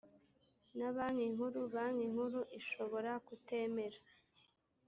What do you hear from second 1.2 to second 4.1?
nkuru banki nkuru ishobora kutemera